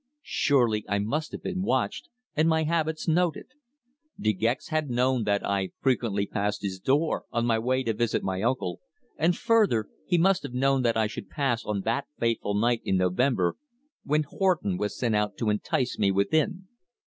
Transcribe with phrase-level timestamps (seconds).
[0.23, 3.49] Surely I must have been watched, and my habits noted.
[4.19, 8.23] De Gex had known that I frequently passed his door on my way to visit
[8.23, 8.79] my uncle,
[9.15, 12.97] and further, he must have known that I should pass on that fateful night in
[12.97, 13.57] November
[14.03, 16.65] when Horton was sent out to entice me within.